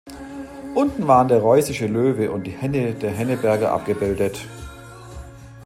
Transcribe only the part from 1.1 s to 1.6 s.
der